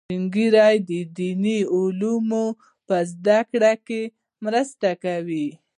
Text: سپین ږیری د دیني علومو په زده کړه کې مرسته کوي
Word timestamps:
سپین 0.05 0.23
ږیری 0.33 0.75
د 0.89 0.91
دیني 1.17 1.57
علومو 1.73 2.45
په 2.87 2.95
زده 3.11 3.39
کړه 3.51 3.73
کې 3.87 4.01
مرسته 4.45 4.89
کوي 5.03 5.47